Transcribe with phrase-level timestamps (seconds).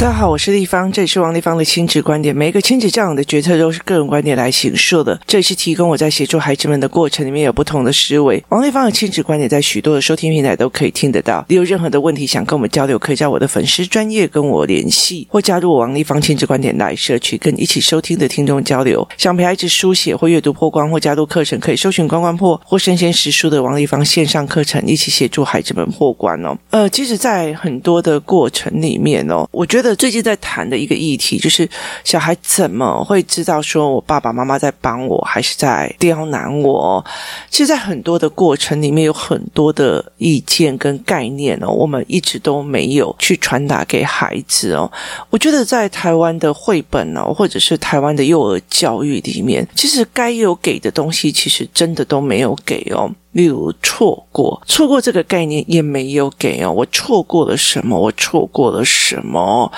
[0.00, 2.34] 大家好，我是丽芳，这里是王立芳的亲子观点。
[2.34, 8.40] 每一个亲子教养的决策都是个人观点来形设的，这里是提供我在协助孩子们的过程里面有不同的思维。
[8.50, 11.44] 王立芳的亲子观点在许多的收听平台都可以听得到。
[11.48, 19.06] 你有任何的问题想跟我们交流，可以在我的粉丝专业跟我联系，或加入王立芳亲子观点来社区，跟一起收听的听众交流。
[19.16, 26.56] 想陪孩子书写或阅读破关，或加入课程，可以搜寻关关破或生鲜识书的王立芳线上课程，一起协助孩子们破关哦。
[26.70, 29.87] 呃，其实，在很多的过程里面哦，我觉得。
[29.94, 31.68] 最近在谈的一个议题，就是
[32.04, 37.04] 小孩怎么会知道说我爸爸妈妈在帮我，还是在刁难我？
[37.50, 44.90] 其实，在很多的过程里面，有很多的意见跟概念哦，我们一直都没有去传达给孩子哦。
[45.30, 53.10] 我觉得在台湾的绘本哦，或者是台湾的幼儿教育里面，其实该有给的东西，其实真的都没有给哦。
[53.32, 56.72] 例如错过，错过这个概念也没有给哦。
[56.72, 57.98] 我错过了什么？
[57.98, 59.70] 我错过了什么？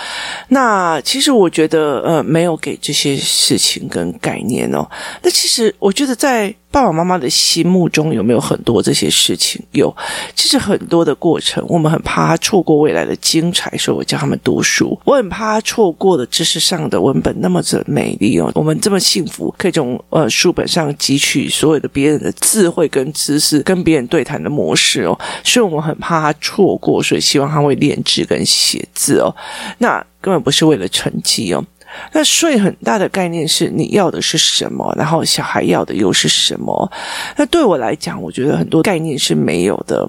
[0.48, 4.88] 那其实我觉得，呃，没有给这些事情跟概念哦。
[5.22, 6.55] 那其实我觉得在。
[6.72, 9.60] 爸爸妈妈的心目中有没有很多这些事情？
[9.72, 9.94] 有，
[10.36, 14.96] 其实很多的过程，我们很怕他错过未来的精彩，所以我教他们读书。
[15.04, 18.50] 我很怕他错过了知识上的文本那么的美丽哦。
[18.54, 25.18] 我们这么幸福，可以从呃书本上汲取所有的别人的智慧跟知识，跟别人对谈的模式哦。
[25.42, 29.34] 所以我们很怕他错过，所以希望他会练字跟写字哦。
[29.78, 31.64] 那根本不是为了成绩哦。
[32.12, 36.92] 那税很大的概念是你要的是什么，然后小孩要的又是什么？
[37.36, 40.08] 那对我来讲，我觉得很多概念是没有的。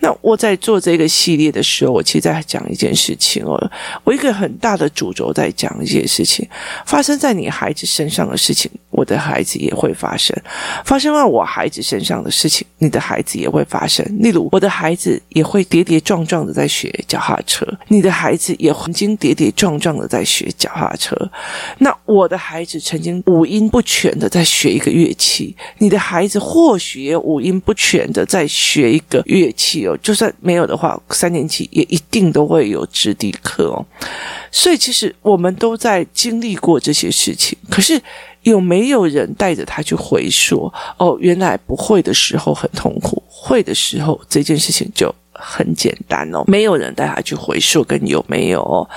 [0.00, 3.58] 那我在做这个系列的时候，我其实在讲一件事情哦，
[4.04, 6.46] 我一个很大的主轴在讲一件事情，
[6.84, 10.36] 发生在你孩子身上的事情，我的孩子也会发生；
[10.84, 14.04] 发生在我孩子身上的事情，你的孩子也会发生。
[14.20, 21.15] 例如，我的孩子也会跌跌撞撞的在学脚踏车，你的孩子也曾经跌跌撞撞的在学脚踏车。
[21.78, 29.96] 那我的孩子曾经五音不全的在学一个乐器，你的孩子或许也五音不全的在学一个乐器哦。
[30.02, 33.84] 就算没有的话，三年级也一定都会有直笛课哦。
[34.50, 38.00] 所以其实我们都在经历过这些事情，可是
[38.42, 40.72] 有没有人带着他去回溯？
[40.98, 45.14] 哦，原来不会的时候很痛苦，会的时候这件事情就。
[45.38, 48.88] 很简单哦，没有人带他去回溯，跟有没有哦。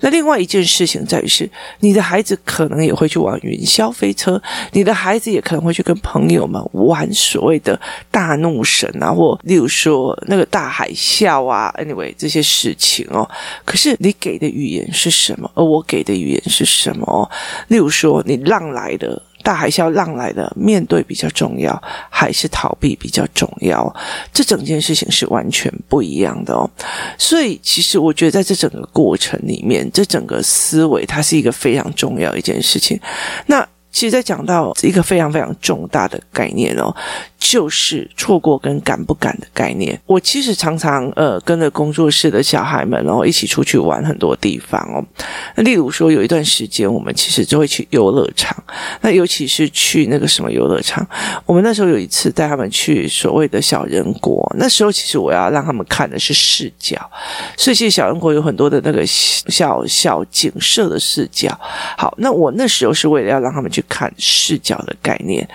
[0.00, 1.48] 那另外一件事情在于是，
[1.80, 4.40] 你的孩子可能也会去玩云霄飞车，
[4.72, 7.78] 你的孩子也可能会去跟朋友们玩所谓的
[8.10, 13.28] 大怒神啊，或例如说那个大海啸啊，anyway 这些事情哦。
[13.64, 15.50] 可是你给的语言是什么？
[15.54, 17.30] 而我给的语言是什么？
[17.68, 19.22] 例如说，你浪来了。
[19.42, 23.94] 大海啸浪来的，面对比较重要，还是逃避比较重要？
[24.32, 26.68] 这整件事情是完全不一样的哦。
[27.18, 32.98] 所以，其实我觉得在这整个过程里面，这整个思维，它是一个非常重要一件事情。
[33.46, 33.66] 那。
[33.94, 36.96] 其实，在讲到一个非常非常重大的概念哦，
[37.42, 40.00] 就是错过跟敢不敢的概念。
[40.06, 45.04] 我其实常常呃跟着工作室的小孩们，然后一起出去玩很多地方哦。
[45.54, 48.56] 那例如说，有一段时间，我们其实就会去游乐场。
[49.02, 51.06] 那尤其是去那个什么游乐场，
[51.44, 54.50] 我们那时候有一次带他们去所谓的小人国。
[54.56, 56.96] 那时候其实我要让他们看的是视角，
[57.58, 61.58] 所以其实小人国有很多的那个小小景色的视角。
[61.98, 63.82] 好，那我那时候是为了要让他们去。
[63.88, 65.46] 看视角的概念，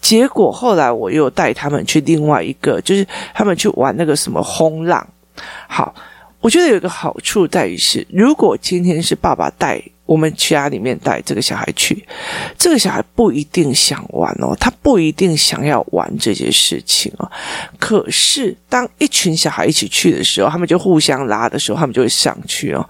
[0.00, 5.06] 结果后来我又带他们去另外一个，就是他们去玩那个什么轰浪。
[5.68, 5.94] 好，
[6.40, 9.80] 我觉得有一个好处在于是，如果今天是爸爸带。
[10.06, 12.06] 我们家里面带这个小孩去，
[12.56, 17.28] 这个小孩不一定想玩哦，他不一定想要玩这些事情哦。
[17.76, 22.88] 可是当一群小孩一起去的时候，他们就互相拉的时候，他们就会上去哦。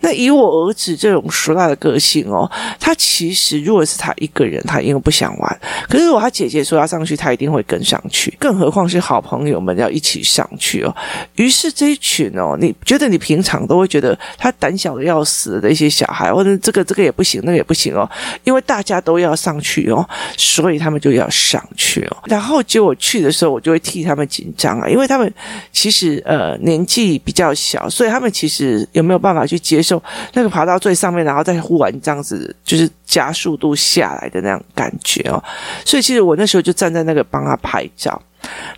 [0.00, 2.50] 那以我儿子这种熟辣的个性哦，
[2.80, 5.60] 他其实如果是他一个人，他因为不想玩。
[5.86, 8.34] 可是如果他姐姐说要上去，他一定会跟上去。
[8.40, 10.96] 更何况是好朋友们要一起上去哦。
[11.36, 16.53] 于是这一群哦，你觉得你平常都会觉得他胆小的要死的一些小孩，或者。
[16.60, 18.08] 这个这个也不行，那个也不行哦，
[18.44, 20.06] 因为大家都要上去哦，
[20.36, 22.16] 所以他们就要上去哦。
[22.26, 25.32] 然后结果去的时候，我就会替他们紧张啊，因为他们
[25.72, 30.02] 其实呃年纪比较小，所以他们其实有没有办法去接受
[30.32, 35.42] 那个爬到最上面，然后再忽然这样子就是加速度下来的那样感觉哦。
[35.84, 38.20] 所以其实我那时候就站在那个帮他拍照。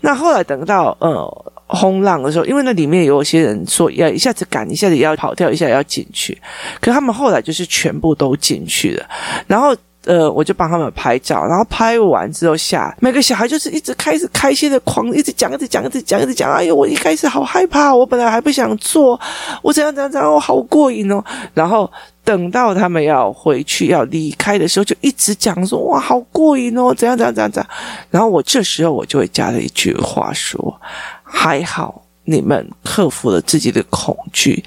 [0.00, 1.52] 那后来等到呃。
[1.68, 6.40] 轰浪的时候，因为那里面有些人说要一下子赶，一下子要跑跳，一下要进去，
[6.80, 9.04] 可他们后来就是全部都进去了，
[9.48, 9.74] 然后。
[10.04, 16.48] 呃，我就帮他们拍照，然后拍完之后下，每个小孩就是一直开始开心的狂，一直讲，一直讲，一直讲，一直讲。
[16.52, 19.20] 哎呦，我一开始好害怕，我本来还不想做，
[19.62, 21.20] 我怎样怎样怎样，我好过瘾哦。
[21.54, 21.90] 然后
[22.26, 27.70] 等到他们要回去要离开的时候，就一直讲说哇，好过瘾哦，怎样怎样怎样怎样。
[28.10, 30.80] 然后我这时候我就会加了一句话说，
[31.22, 34.64] 还好你们克服了自己的恐惧，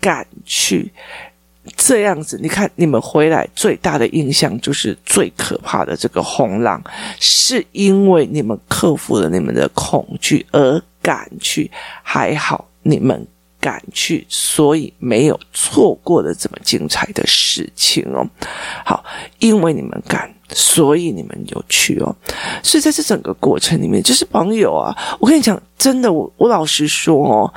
[0.00, 0.92] 敢去。
[1.76, 6.80] 这样子，你看你们回来最大的印象就是最可怕的这个轰浪，
[7.18, 11.68] 是因为你们克服了你们的恐惧而敢去，
[12.04, 13.26] 还好你们
[13.60, 18.26] 敢去，所以没有错过了这么精彩的事情哦。
[18.84, 19.04] 好，
[19.38, 22.14] 因为你们敢，所以你们有去哦。
[22.62, 27.52] 所以在这整个过程里面，就是朋友啊，我跟你讲，真的，我我老实说哦。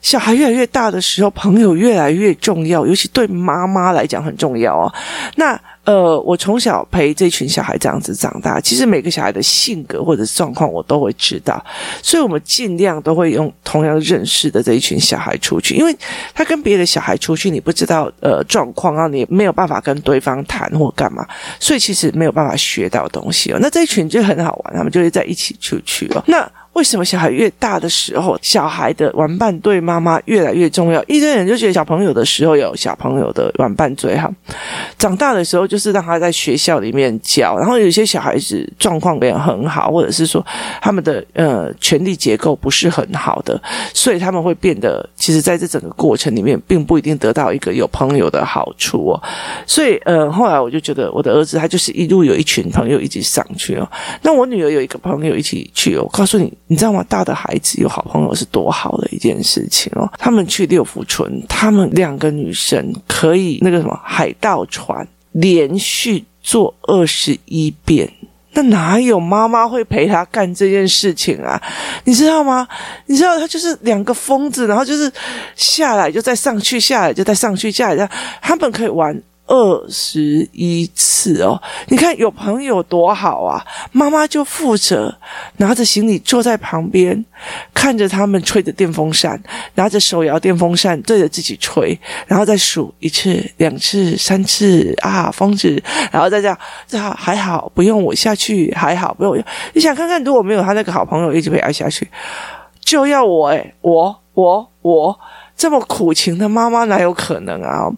[0.00, 4.94] 小孩越来越大的时候，朋友越来越重要，尤其对妈妈来讲很重要哦。
[5.36, 11.62] 那呃，我从小陪这群小孩这样子长大，其实每个小孩的性格或者状况我都会知道，
[12.02, 15.94] 所以我们尽量都会用同样认识的这一群小孩出去，因为
[16.34, 21.26] 他跟别的小孩出去，你不知道呃状况，然后你没有办法跟对方谈或干嘛，
[21.60, 23.58] 所以其实没有办法学到东西哦。
[23.60, 26.22] 那这一群就很好玩，他们就会在一起出去哦。
[26.26, 31.02] 那为什么小孩越大的时候，小孩的玩伴对妈妈越来越重要？
[31.04, 34.32] 一堆人就觉得小朋友的时候有小朋友的玩伴最好，
[34.98, 37.56] 长大的时候就是让他在学校里面教。
[37.56, 40.44] 然后有些小孩子状况没有很好，或者是说
[40.82, 43.60] 他们的呃权力结构不是很好的，
[43.92, 49.22] 所以他们会变得，其实在这整个过程里面，并不一定得到一个有朋友的好处哦。
[49.64, 53.88] 所以呃，后来我就觉得我的儿子他就是一路有一群朋友一起上去哦。
[54.22, 56.52] 那我女儿有一个朋友一起去哦，我告诉你。
[56.66, 57.04] 你知道吗？
[57.08, 60.10] 大的孩子有好朋友是多好的一件事情哦。
[60.18, 68.10] 他们去六福村，他们两个女生可以那个什么海盗船连续做二十一遍，
[68.52, 71.60] 那哪有妈妈会陪他干这件事情啊？
[72.04, 72.66] 你知道吗？
[73.06, 75.12] 你知道他就是两个疯子，然后就是
[75.54, 78.10] 下来就再上去，下来就再上去，下来这样，
[78.40, 79.22] 他们可以玩。
[79.46, 83.62] 二十一次哦，你看有朋友多好啊！
[83.92, 85.14] 妈妈就负责
[85.58, 87.22] 拿着行李坐在旁边，
[87.74, 89.38] 看着他们吹着电风扇，
[89.74, 96.58] 拿着手摇电风扇对着自己吹，然后再数一次、两次、三次啊，疯子，然后再这样，
[96.88, 99.44] 这还好，不用我下去，还好不用我。
[99.74, 102.08] 你想看看，如果没有他那个好朋友一直陪他下去，
[102.80, 105.20] 就要我诶，我我我。
[105.56, 107.88] 这么苦情的妈妈哪有可能啊？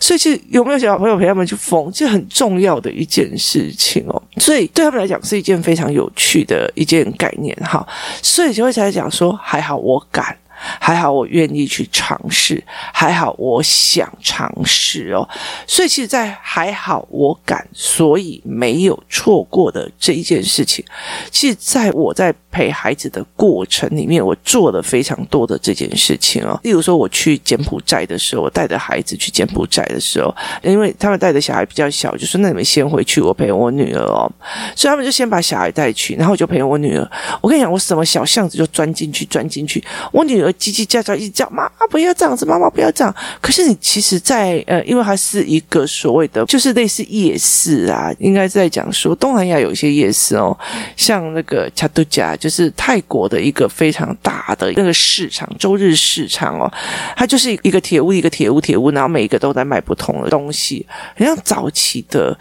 [0.00, 4.22] 所以其实有没有小朋友陪他们去疯，这很重要的一件事情哦。
[4.38, 7.86] 所以对他们来讲是一件非常有趣的一件概念哈。
[8.22, 10.36] 所以就会才讲说，还好我敢。
[10.80, 12.62] 还好我愿意去尝试，
[12.92, 15.28] 还好我想尝试哦。
[15.66, 20.84] 所以其实，在还好我敢，所以没有错过的这一件事情，
[21.30, 26.58] 其实在我在陪孩子的过程里面，我做了非常多的这件事情哦。
[26.62, 34.30] 例如说，我去柬埔寨的时候，我带着孩子去柬埔寨的时候，因为他们带的小孩比较小，就说那你们先回去，我陪我女儿哦。
[34.76, 37.10] 所以他们就先把小孩带去，然后我就陪我女儿。
[37.40, 40.53] 我跟你讲，我什么小巷子就钻进去，钻进去，我女儿。
[40.58, 43.14] 叽叽叫叫，一直叫妈妈不要这样子，妈妈不要这样。
[43.40, 50.56] 可是你其实在，呃，因为它是一个所谓的，就是类似夜市啊，应该在讲说东南亚有一些夜市哦，
[50.96, 56.72] 像那个恰都加，就是泰国的一个非常大的那个市场，周日市场哦，
[57.16, 62.38] 它就是一个铁屋一个铁屋铁屋，然后每一个都在卖不同的东西，很像早期的。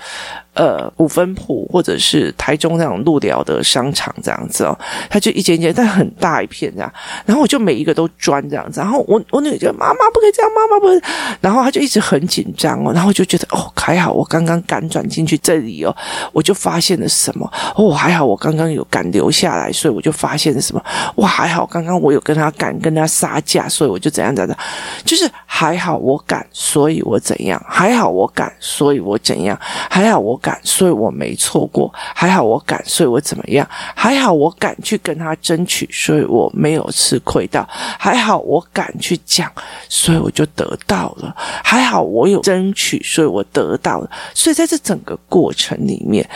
[0.53, 4.77] 呃，五分埔或者是台中那种路寮的商场这样子哦，
[5.10, 6.93] 它就一间间，但很大一片这样。
[7.25, 8.79] 然后我就每一个都钻这样子。
[8.79, 11.01] 然后我我女儿就妈妈不可以这样，妈妈不可以。
[11.41, 12.93] 然后她就一直很紧张哦。
[12.93, 15.95] 然后就觉得哦，还好我刚刚敢转进去这里哦，
[16.31, 24.57] 我就发现了什么哦，还好我刚刚有敢留下来，所以我就发现了什么哇，还好刚刚我有跟他敢跟他杀价，所以我就怎样怎样，
[25.03, 30.39] 就是还好我敢，所以我怎样，还好我敢，所以我怎样，还好我。
[30.43, 31.89] 敢，所以我没错过。
[31.95, 33.65] 还好我敢，所以我怎么样？
[33.95, 37.65] 还好我敢去跟他争取，所以我没有吃亏到。
[37.71, 39.50] 还好我敢去讲，
[39.88, 41.33] 所以我就得到了。
[41.63, 44.12] 还好我有争取，所以我得到了。
[44.33, 46.29] 所以在这整个过程里面，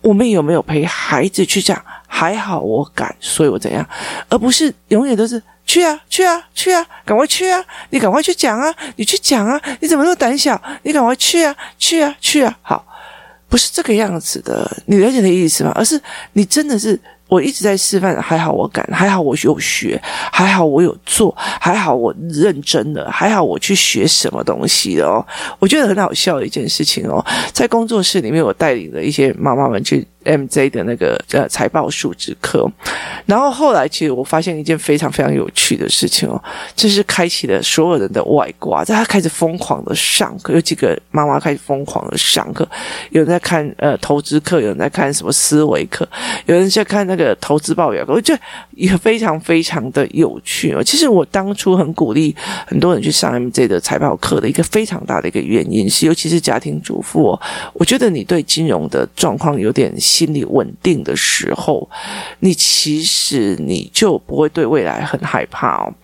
[0.00, 1.78] 我们有没有陪孩子去讲？
[2.12, 3.86] 还好我敢，所以我怎样？
[4.30, 7.64] 而不是永远都是去啊去啊去啊，赶快去啊！
[7.90, 8.74] 你赶快去讲啊！
[8.96, 9.60] 你去讲啊！
[9.80, 10.60] 你怎么那么胆小？
[10.82, 12.58] 你赶快去啊去啊去啊！
[12.62, 12.84] 好。
[13.50, 15.72] 不是这个样子的，你了解的意思吗？
[15.74, 16.00] 而是
[16.32, 20.00] 你真的是我一直在示范，还好我敢，还好我有学，
[20.32, 25.26] 还好我有做，还好我认真的，还好我去学什么东西的哦。
[25.58, 30.06] 我觉得很好笑的一件事情哦，在工作室里面，我带领了一些妈妈们去。
[30.24, 32.70] MJ 的那个呃财报数值课，
[33.24, 36.42] 然后后来其实我发现一件非常非常有趣的事情哦，
[36.76, 42.68] 这是开启了所有人的外挂，在他开始疯狂的上课，有几个妈妈开始疯狂的上课，
[43.10, 46.06] 有人在看呃投资课，有人在看什么思维课，
[46.44, 48.40] 有人在看那个投资报表，我觉得
[48.72, 50.82] 也非常非常的有趣哦。
[50.82, 52.36] 其实我当初很鼓励
[52.66, 57.40] 很多人去上 MJ 的财报课的一个非常大的一个原因是，尤其是家庭主妇哦，
[57.72, 59.90] 我觉得你对金融的状况有点。
[60.10, 61.88] 心理稳定的时候，
[62.40, 65.94] 你其实你就不会对未来很害怕哦。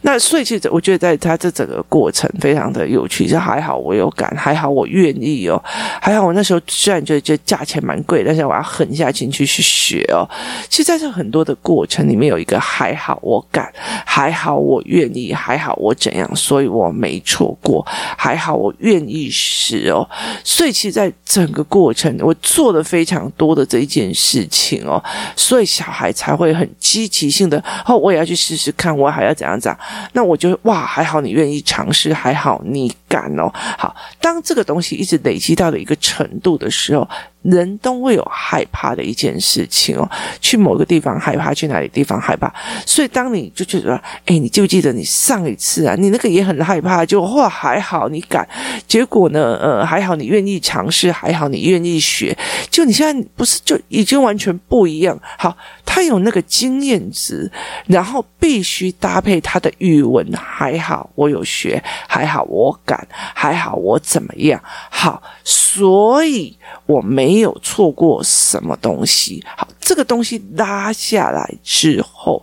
[0.00, 5.62] 那所以其实我觉得在他这整个过程非常的有趣，就还好我有感，还好我愿意哦，
[6.00, 10.26] 还好我那时候虽然觉得觉得价钱蛮贵，但是我要狠下心去去学哦。
[10.70, 13.70] 其实在这很多的过程里面，有一个还好我敢，
[14.06, 17.84] 还好我愿意，还好我怎样，所以我没错过，
[18.16, 20.08] 还好我愿意试哦。
[20.42, 23.49] 所以其实在整个过程，我做的非常多。
[23.50, 25.02] 做的这一件事情哦，
[25.34, 29.78] 所以小孩才会很积极性的哦，我也要去试试看，我还要怎样怎样，
[30.12, 33.50] 那我就哇，还好你愿意尝试，还好你敢哦。
[33.76, 37.08] 好，当这个东西一直累积到了一个程度的时候。
[37.42, 40.06] 人都会有害怕的一件事情哦，
[40.42, 42.52] 去某个地方害怕，去哪里地方害怕。
[42.84, 43.94] 所以当你就觉得，
[44.26, 48.46] 哎，你记不记得你上一次啊，你那个也很害怕，就哇还好你敢，
[48.86, 52.36] 结果呢，呃还好你愿意尝试，还好你愿意学，
[52.68, 55.18] 就你现在不是就已经完全不一样。
[55.38, 55.56] 好，
[55.86, 57.50] 他有那个经验值，
[57.86, 66.56] 然后必须搭配他的语文，还好我有学，还好我敢，还好我怎么样，好，所以
[66.86, 67.40] 我没。
[67.40, 69.66] 有错过什么东西，好。
[69.90, 72.40] 这个东西拉下来之后，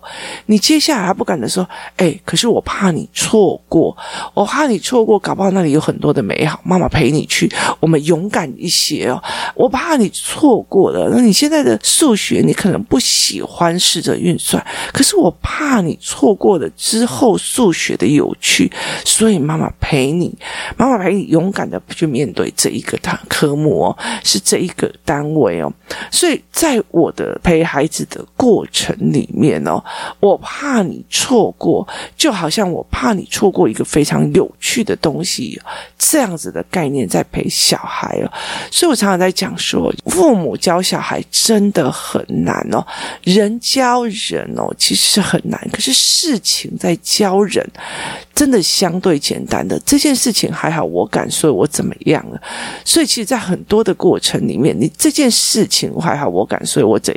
[0.47, 3.95] 你接下来还不敢的说，哎，可是我怕你错过，
[4.33, 7.49] 我怕你错过，搞不好那里有很多的美好，妈妈陪你去，
[7.79, 9.23] 我们勇敢一些哦。
[9.55, 14.61] 我怕你错过了，那你现在的数学你可能不喜欢试着运算，
[14.91, 18.69] 可是我怕你错过了之后数学的有趣，
[19.05, 20.37] 所以妈妈陪你，
[20.75, 25.71] 妈妈陪你勇敢的去面对这一个大科目哦，是这一个单位哦，
[26.11, 27.36] 所以在我的。
[27.39, 29.83] 陪孩子的过程里面哦，
[30.19, 35.59] 我怕你错过，就好像我怕你错过一个非常有趣的东西，
[35.97, 38.31] 这样子的概念在陪小孩哦。
[38.71, 42.85] 所以我常常在讲说，父母教小孩真的很难哦，
[43.23, 47.67] 人教人哦，其实是很难，可是事情在教人。
[48.33, 52.39] 真的相对简单的这件事情还好，我敢说，我怎么样了？
[52.85, 57.16] 所以其实，在很多的过程里面，你这件事情还好，我敢说，我怎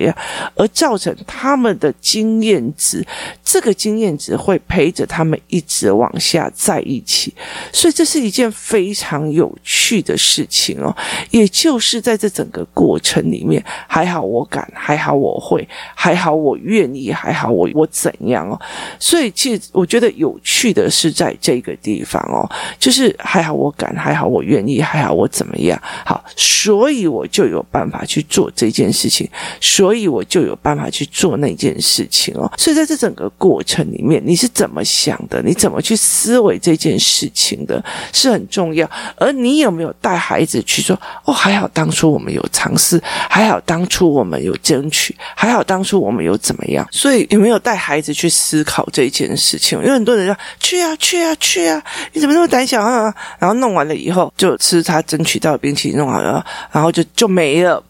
[0.54, 3.06] 而造成他们的经验值，
[3.44, 7.32] 这个经验值会陪着他们一直往下在一起。
[7.72, 10.96] 所以这是一件非常有趣的事情哦。
[11.30, 18.60] 也就是在这整个过程里面，还好我敢，还好我会，还好我愿意，还好我我怎样哦。
[18.98, 21.10] 所以其实我觉得有趣的是。
[21.20, 25.78] 在这个地方哦，就是还好我敢，还好我愿意，还好我怎么样？
[26.06, 29.28] 好，所以我就有办法去做这件事情，
[29.60, 32.48] 所所以我就有办法去做那件事情哦。
[32.56, 35.42] 所以在这整个过程里面，你是怎么想的？
[35.42, 38.88] 你怎么去思维这件事情的，是很重要。
[39.16, 40.96] 而你有没有带孩子去说？
[41.24, 46.86] 哦，还好当初我们有尝试，还好当初我们有争取，还好当初我们有怎么样？
[46.92, 49.76] 所以有没有带孩子去思考这件事情？
[49.80, 50.96] 因为很多人说去啊。
[51.00, 51.82] 去啊去啊！
[52.12, 53.12] 你怎么那么胆小啊？
[53.38, 57.82] 然后弄完了以后，就吃他争取到的冰淇淋，弄好了，然后就就没了。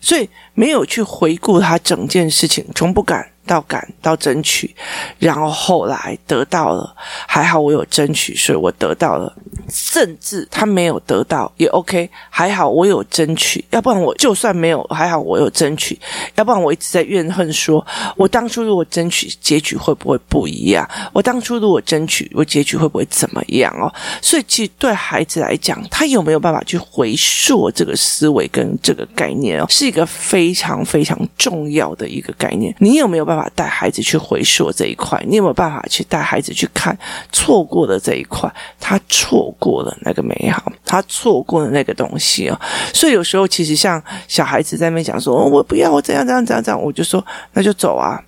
[0.00, 4.72] 所以没有去回顾他整件事情，从不敢到感到争取，
[5.18, 6.94] 然后后来得到了，
[7.26, 9.34] 还好我有争取，所以我得到了。
[9.70, 15.98] 甚至他没有得到也 OK，还好我有争取，要不然我就算没有，还好我有争取，
[16.36, 17.84] 要不然我一直在怨恨说，
[18.16, 20.88] 我当初如果争取，结局会不会不一样？
[21.12, 23.92] 我当初如果争取，我结局会不会怎么样哦？
[24.22, 32.74] 所以其实对孩子来讲，他有没有办法去回溯这个思维跟这个概念哦，是一个非常非常重要的一个概念。
[32.78, 35.22] 你有没有办法带孩子去回溯这一块？
[35.26, 36.96] 你有没有办法去带孩子去看
[37.32, 38.50] 错过的这一块？
[38.80, 39.54] 他错。
[39.58, 42.60] 过了那个美好，他错过了那个东西哦，
[42.94, 48.22] 所以有时候其实像小孩子在那边讲说，我不要，我怎样怎样怎样怎样，我就说那就走啊，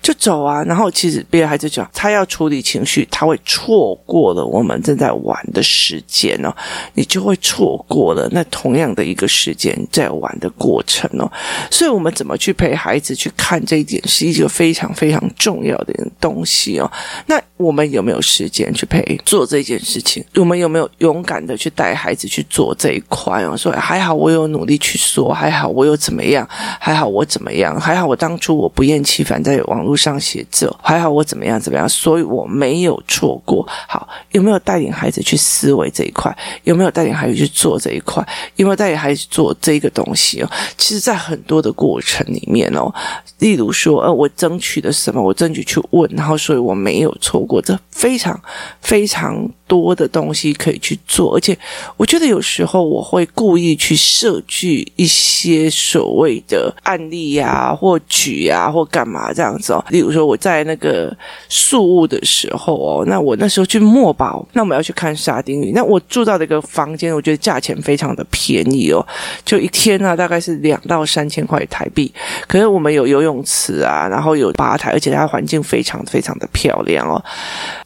[0.00, 6.50] 就走啊，然后其实别的孩子讲，他要处理情绪，他会错过了我们正在玩的时间哦，
[6.94, 11.30] 你就会错过了那同样的一个时间在玩的过程哦。
[11.70, 16.90] 所以，我们怎么去陪孩子去看这一点，是一个非常非常重要的东西哦。
[17.26, 20.24] 那我们有没有时间去陪做这件事情？
[20.36, 23.54] 我们有没有勇敢的去带孩子去做这一块哦？
[23.54, 29.57] 说还好，我有努力去说，还好我有怎么样，还好我怎么样，还好我当初我不厌其烦在。
[29.64, 33.66] 网络上写字，还好我怎么样怎么样，所以我没有错过。
[33.88, 36.36] 好，有没有带领孩子去思维这一块？
[36.64, 38.26] 有没有带领孩子去做这一块？
[38.56, 40.50] 有没有带领孩子做这个东西哦？
[40.76, 42.92] 其实，在很多的过程里面哦，
[43.38, 48.40] 例如说，呃，我争取的什么，我争取去问，然后所以我没有错过，这非常
[48.80, 49.48] 非常。
[49.68, 51.54] 多的东西可以去做，而且
[51.98, 59.84] 我觉得有时候我会故意去设计一些所谓的案例呀、啊，或举啊，或干嘛这样样子哦。
[59.90, 61.16] 例如说我在那个
[61.48, 69.04] 宿雾的时候哦，那我那时候去墨宝，那我们要去看沙丁鱼，那我住到的一个房间，我觉得价钱非常的便宜哦，
[69.44, 72.12] 就一天呢、大概是两到三千块台币。
[72.46, 77.22] 可是我们有游泳池啊，然后有吧台，而且它环境非常非常的漂亮哦。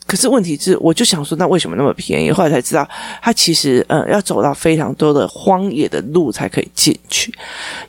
[0.07, 2.31] 可是问题是，我就想说，那为什么那么便宜？
[2.31, 2.87] 后来才知道，
[3.23, 7.33] 他其实呃要走到非常多的荒野的路才可以进去。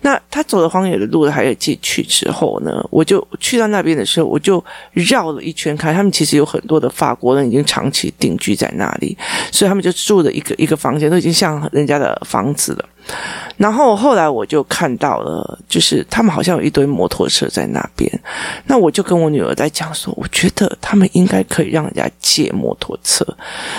[0.01, 9.17] 那他走的荒野的路还可以进去之后呢，我就去到那边的时候，我就绕了一圈看，他们其实有很多的法国人已经长期定居在那里，
[9.51, 12.86] 所以他们就住的一个一个房间，都已经像人家的房子了。
[13.57, 18.12] 然后后来我就看到了，就是他们好像有一堆摩托车在那边。
[18.65, 23.25] 那我就跟我女儿在讲说，我觉得他们应该可以让人家借摩托车。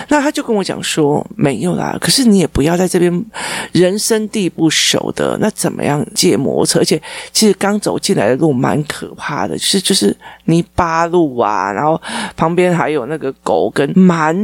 [0.09, 3.25] 那他就跟我讲说，没有啦，可是你也不要在这边
[3.73, 6.79] 人生地不熟的，那怎么样借摩托车？
[6.81, 7.01] 而且
[7.33, 12.01] 其实刚走进来的路蛮可怕的，就是就是泥巴路啊，然后
[12.37, 14.35] 旁边还有那个狗跟满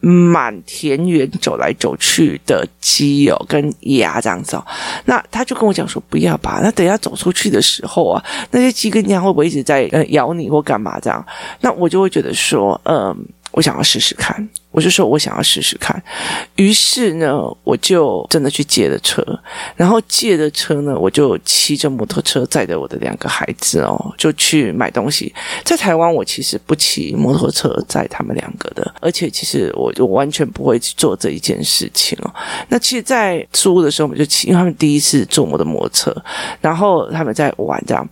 [0.00, 3.72] 满田园走来走去的鸡哦，跟
[4.04, 4.64] 啊这样子哦。
[5.06, 11.24] 那他就跟我讲说，不要吧，那等下走出去的时候啊，那些鸡跟鸭会不会一直在呃咬你或干嘛这样？
[11.60, 13.16] 那我就会觉得说，嗯、
[13.52, 14.48] 我想要试试看。
[14.74, 16.02] 我就说，我想要试试看。
[16.56, 19.24] 于是呢，我就真的去借了车。
[19.76, 25.32] 然后借的车呢，我就骑着摩托车载着我的两个孩子哦，就去买东西。
[25.62, 32.34] 在台湾，我其实不骑摩托车载他们两个的，而且其实我就完全不会去做这一件事情哦。
[32.68, 36.12] 那其实，在租的时候，我们就骑，因为他们第一次坐我的摩托车，
[36.60, 38.04] 然后他们在玩这样。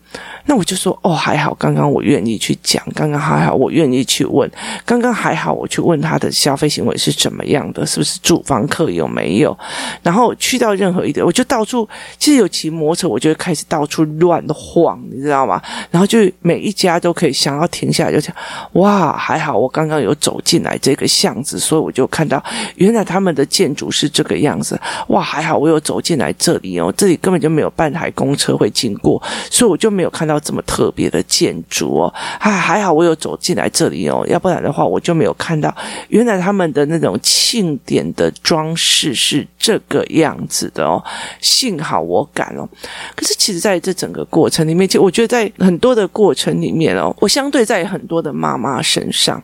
[0.46, 4.48] 那我就说，哦，还好，刚刚我愿意去讲，刚刚还好，我愿意去问，
[4.84, 7.86] 刚刚还好，我去问他的消费行为是怎么样的？
[7.86, 9.56] 是不是住房客有没有？
[10.02, 11.88] 然后去到任何一点，我就到处，
[12.18, 15.60] 其实有骑摩托车，我就会开始到处乱晃，你知道吗？
[15.90, 18.34] 然后就每一家都可以想要停下来，就讲
[18.72, 22.42] 哇，还好我刚刚有走进来这个巷子，所以我就看到
[22.76, 24.78] 原来他们的建筑是这个样子。
[25.08, 32.12] 哇，还好我有走进来这里哦，这里根本就没有半台公车会经过，所以我就没有看到这么特别的建筑哦。
[32.40, 35.74] 还还好我有走进来这里哦，要不然的话我就没有看到
[36.08, 41.02] 原来他们的那种庆典的装饰是这个样子的哦，
[41.40, 42.68] 幸好我敢哦。
[43.14, 49.40] 可是其实在这整个过程里面，其实我觉得在很多的过程里面哦，我相对在很多的妈妈身上，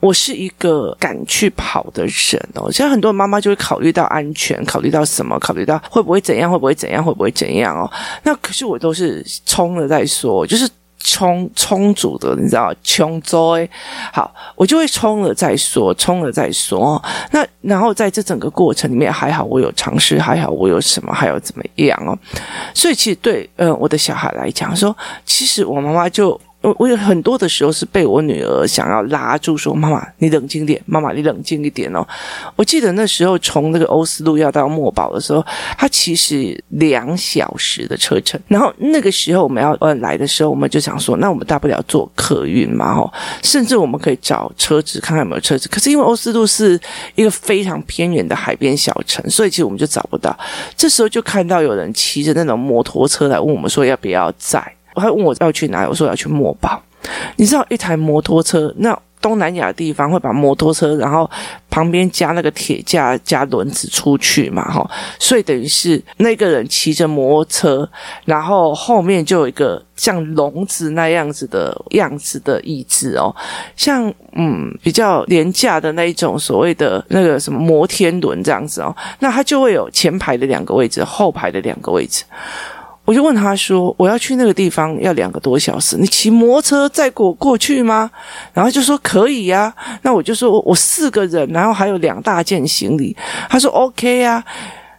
[0.00, 2.70] 我是一个敢去跑的人哦。
[2.70, 5.38] 现在很多妈妈就会考虑到安全，考虑到什么？
[5.38, 6.50] 考虑到会不会怎样？
[6.50, 7.02] 会不会怎样？
[7.02, 7.90] 会不会怎样哦？
[8.22, 10.68] 那可是我都是冲了再说，就是。
[11.04, 13.70] 充充足的，你知道，穷追
[14.12, 17.00] 好，我就会充了再说，充了再说。
[17.30, 22.18] 那然后在这整个过程里面，还好我有尝试，还好我有什么，还有怎么样哦。
[22.74, 26.40] 所以其实对，呃，我的小孩来讲，说其实我妈妈就。
[26.64, 32.02] 我我有很多的时候是被我女儿想要拉住，说：“妈妈，你冷静点，妈妈，你冷静一点哦。”
[32.56, 35.44] 我记得那时候从那个欧斯路要到墨宝的时候，
[35.76, 38.40] 它其实两小时的车程。
[38.48, 45.68] 然后那个时候我们要呃来的时候，我们就想说，那我们大不了坐客运嘛，吼，甚至我们可以找车子看看有没有车子。
[45.68, 46.80] 可是因为欧斯路是
[47.14, 50.34] 一个非常偏远的海边小城，所以其实我们就找不到。
[50.74, 54.64] 这时候就看到有人骑着那种摩托车来问我们说要不要载。
[54.94, 56.80] 我还问我要去哪，我说要去墨宝。
[57.36, 61.30] 你知道一台摩托车，那东南亚地方会把摩托车，然后
[61.68, 67.88] 旁边加那个铁架加轮子出去嘛，哈，所以等于是那个人骑着摩托车，
[68.24, 73.34] 然后后面就有一个像笼子那样子的样子的椅子哦，
[73.76, 82.24] 像嗯比较廉价的那一种所谓的那个什么摩天轮这样子哦，那它就会有前排的两个位置，后排的两个位置。
[83.04, 88.10] 我就问他说：“我要去那个地方要两个多小时，你骑摩托车载我过去吗？”
[88.54, 93.14] 然后就说：“可以呀。”那我就说：“我四个人，然后还有两大件行李。”
[93.50, 94.42] 他说：“OK 呀。”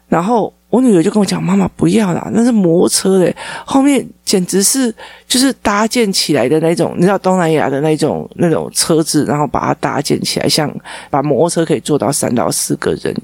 [0.08, 4.94] 然后我女儿就跟我讲：“妈妈不要啦，那是摩托车嘞，后面简直是
[5.28, 10.72] 就是搭建起来的那种，你知道东南亚的那种那种车子，然后把它搭建起来，像
[11.10, 13.16] 把摩托车可以坐到三到四个人。”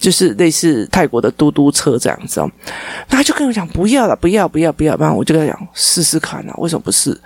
[0.00, 2.50] 就是类似泰国的嘟嘟车这样子哦，
[3.08, 7.18] 那他就跟我讲不要了，不要不要不要，不然我就跟他讲试试看啊，为什么不是？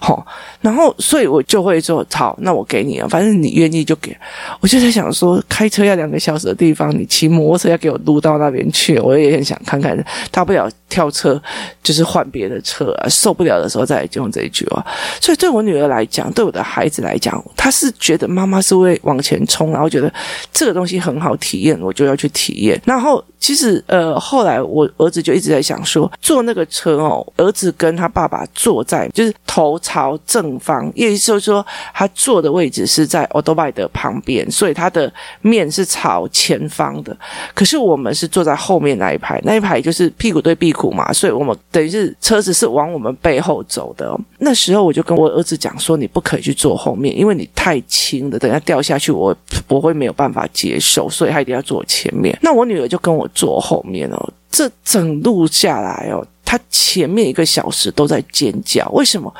[0.00, 0.24] 好，
[0.60, 4.16] 然后所以我就会说好，那我给你啊，反正你愿意就给。
[4.60, 9.98] 我就在想说，开车要两个小时的地方，你骑摩托车要给我撸到那边去，我也很想看看，
[10.30, 11.40] 大不了跳车，
[11.82, 14.84] 就是换别的车啊，受不了的时候再用这一句话。
[15.20, 20.12] 所以对我女儿来讲，对我的孩子来讲，他是觉得妈妈是会往前冲，然后觉得
[20.52, 22.19] 这个东西很好体验，我就要。
[22.20, 37.16] 去体验，然后其实呃，后来我儿子就一直在想说，坐那个车哦，儿子跟他爸爸坐在就是头朝正方，意思就是说他坐的位置是在欧多拜的旁边，所以他的面是朝前方的。
[37.54, 44.14] 可是我们是坐在后面那一排，那一排就是屁股对屁股嘛，所以我们等于是车子是往我们背后走的。
[44.38, 49.34] 那时候我就跟我儿子讲说，你不可以去坐后面，因为你太轻了，等下掉下去我
[49.68, 52.09] 我会没有办法接受，所以他一定要坐前。
[52.40, 56.26] 那我女儿就跟我坐后面哦，这整路下来哦。
[56.50, 59.32] 他前面一个小时都在尖叫，为什么？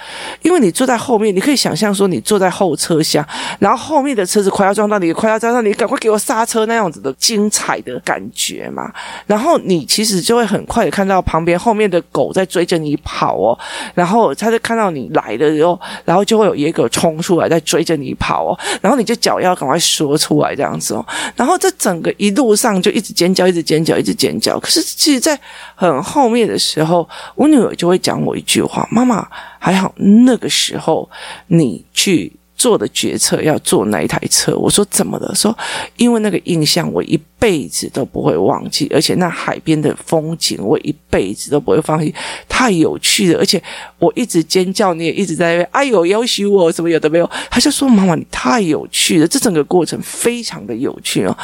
[0.43, 3.27] 因为你坐在后面，你可以想象说你坐在后车厢，
[3.59, 8.93] 然后后面的车子快要撞到你，快要撞到你，赶快给我刹车那样子的精彩的感觉嘛。
[9.27, 13.59] 然后你其实就会很快的看到旁边后面的狗在追着你跑哦，
[13.93, 24.61] 然后他就看到你来的时候，然后就会有野狗冲出来在追着你跑哦，然后你就脚要赶快缩出来这样子哦，然后这整个一路上就一直尖叫，一直尖叫，一直尖叫。
[24.61, 25.37] 可是其实，在
[25.75, 27.00] 很后面的时候，
[27.35, 29.27] 我女儿就会讲我一句话：“妈妈，
[29.59, 31.09] 还好那个时候
[31.49, 35.57] 你去做的决策要坐那一台车。”我说：“怎么了？”说
[35.97, 42.15] ：“因为那个印象我一。”辈子都不会忘记，而且那海边的风景我一辈子都不会放弃，
[42.47, 43.39] 太有趣了。
[43.39, 43.61] 而且
[43.99, 47.29] 我一直尖叫，你也一直在那边，哎呦，要挟我什么有的没有？
[47.51, 51.37] 他就说：“妈妈，你太有趣了，这整个过程非常的有趣哦。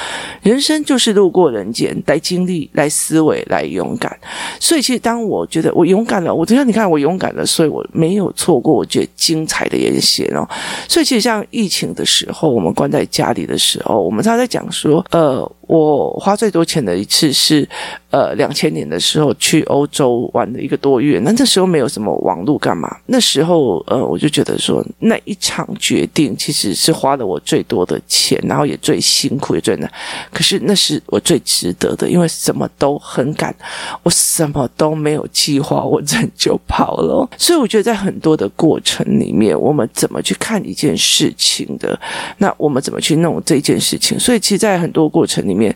[0.43, 4.15] 人生就是路过人间，来经历，来思维，来勇敢。
[4.61, 10.47] 所以其实当我觉得我勇敢了，我就像你看我勇敢了，所以我没有错过我觉得精彩的演戏哦。
[10.87, 15.51] 所以其实像疫情的时候，我们关在家里的时候，我们常常在讲说，呃。
[15.67, 17.69] 我花最多钱的一次是，
[18.11, 22.97] 呃，两千年的时候去欧洲玩了一个多月，那那时候没有什么网络干嘛？
[23.07, 29.91] 那时候，呃，我就觉得说那一场决定其实是花了我最多的钱，然后也最辛苦也最难，
[30.33, 33.55] 可是那是我最值得的，因为什么都很赶，
[34.03, 37.29] 我什么都没有计划，我人就跑了。
[37.37, 41.99] 所以我觉得在很多的过程里面，我们怎么去看一件事情的，
[42.39, 44.17] 那我们怎么去弄这件事情？
[44.19, 45.75] 所以其实，在很多过程里面，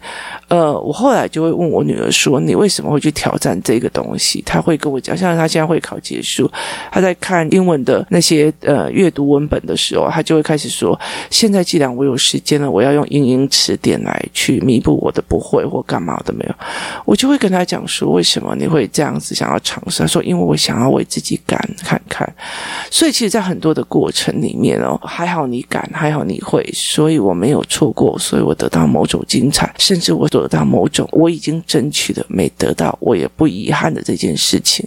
[0.48, 2.40] 呃，我后来就会问我女儿说。
[2.40, 4.42] 你为什么会去挑战这个东西？
[4.46, 6.50] 她会跟我讲，像她现在会考结束，
[6.90, 10.98] 她在看英文的那些呃阅读文本的时候，她就会开始说：
[11.30, 16.54] 现在既然我有时间了，我要用英英词典来去弥补我的不会或干嘛的没有。
[17.04, 20.00] 我就会跟她讲说：为什么你会这样子想要尝试？
[20.00, 22.28] 她说：因为我想要为自己敢看看。
[22.90, 32.24] 所以其实，在很多的过程里面哦，还好你敢，还好你会，所以我没有错过，所以我得到某种精彩，甚至我得到某种我已经争取的。
[32.28, 34.86] 没得到，我也不遗憾的这件事情。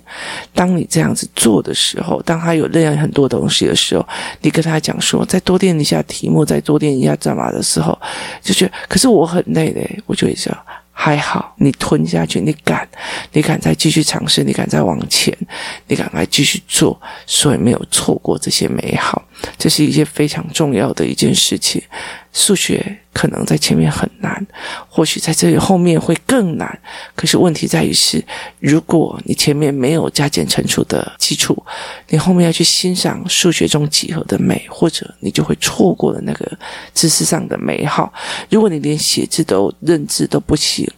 [0.54, 4.08] 当你这样子做的时候，当他有那样很多东西的时候，
[4.42, 8.00] 你跟他讲说，再多练一下题目，再多练一下干嘛的时候，
[8.42, 10.56] 就觉得，可是我很累嘞，我就会说，
[10.92, 12.88] 还好，你吞下去，你敢，
[13.34, 15.36] 你敢再继续尝试，你敢再往前，
[15.88, 19.22] 你敢来继续做，所以没有错过这些美好。
[19.58, 21.82] 这是一件非常重要的一件事情。
[22.32, 24.44] 数学可能在前面很难，
[24.90, 26.80] 或许在这里后面会更难。
[27.16, 28.24] 可是问题在于是，
[28.60, 31.56] 如果你前面没有加减乘除的基础，
[32.10, 36.52] 你后面要去欣赏数学中几何的美，或者你就会错过了那个
[36.96, 38.12] 知识上的美好。
[38.50, 40.90] 如果你连写字都认字都不行，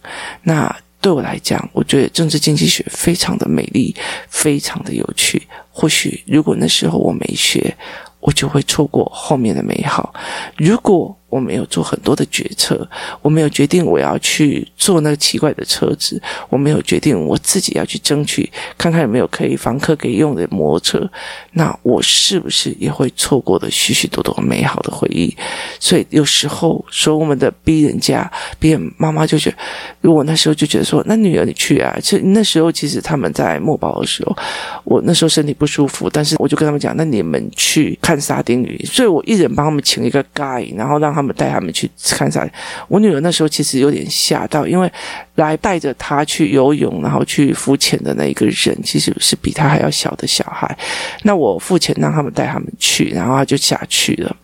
[0.42, 3.94] 那对我来讲，我觉得政治经济学非常的美丽，
[4.30, 5.46] 非常的有趣。
[5.70, 7.76] 或许如果那时候我没学。
[8.20, 10.12] 我就会错过后面的美好。
[10.56, 12.88] 如果我没有做很多的决策，
[13.20, 21.10] 我没有决定我要去坐那个奇怪的车子，我没有决定我自己要去争取看看有没有可以房客可以用的摩托车，
[21.52, 25.34] 那我是不是也会错过了许许多多美好的回忆？
[25.80, 29.56] 所以有时候说我们的逼人家，逼人妈妈就觉得，
[30.00, 34.36] 如果那时候就觉得说，那女儿你去啊，其实那时候其实他们在墨宝的时候，
[34.84, 42.46] 我那时候身体不舒服，但是我就跟他们讲，那你们去看沙丁鱼，所以我一人帮他们请一个 guy，然后让他们带他们去看沙。
[42.88, 44.90] 我女儿那时候其实有点吓到，因为
[45.36, 50.76] 来带着她去游泳，然后去浮潜的那一个人，其实是比她还要小的小孩。
[51.22, 54.36] 那我付钱让他们带他们去，然后她就下去了。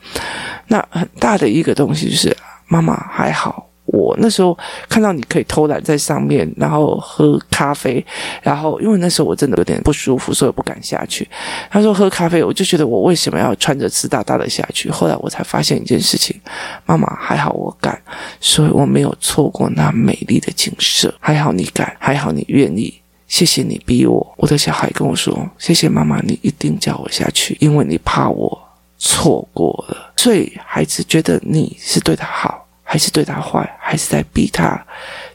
[0.68, 3.71] 那很大的一个东西就是，妈妈还好。
[3.84, 4.56] 我那时候
[4.88, 8.04] 看到你可以偷懒在上面，然后喝咖啡，
[8.40, 11.28] 然后因为那时候我真的有点不舒服，所以不敢下去。
[11.68, 14.88] 他说喝咖啡，我就觉得我为什么要穿着湿哒哒的下去？
[14.88, 16.40] 后来我才发现一件事情，
[16.86, 18.00] 妈妈还好我敢，
[18.40, 21.12] 所以我没有错过那美丽的景色。
[21.18, 22.94] 还好你敢，还好你愿意，
[23.26, 24.34] 谢谢你逼我。
[24.36, 28.62] 我的小孩跟我说：“谢谢妈妈，你一定叫我下去，因为你怕我
[28.96, 32.60] 错过了。”所以孩子觉得你是对他好。
[32.92, 34.78] 还是对他坏，还是在逼他？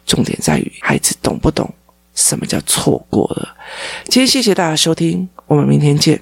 [0.05, 1.67] 重点在于孩子懂不懂
[2.13, 3.49] 什么叫错过了。
[4.09, 6.21] 今天谢谢大家收听，我们明天见。